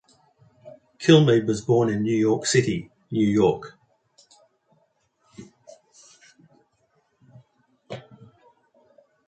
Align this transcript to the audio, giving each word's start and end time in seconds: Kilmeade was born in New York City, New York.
Kilmeade 0.97 1.45
was 1.45 1.61
born 1.61 1.87
in 1.87 2.01
New 2.01 2.17
York 2.17 2.47
City, 2.47 2.89
New 3.11 3.27
York. 3.27 3.77